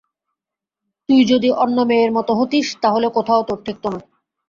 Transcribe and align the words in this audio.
তুই 1.09 1.21
যদি 1.25 1.49
অন্য 1.63 1.77
মেয়ের 1.81 2.11
মতো 2.11 2.31
হতিস 2.39 2.67
তা 2.81 2.87
হলে 2.91 3.07
কোথাও 3.09 3.41
তোর 3.43 3.59
ঠেকত 3.65 3.85
না। 3.85 3.99